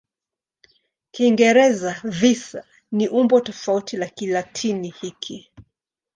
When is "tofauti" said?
3.41-3.97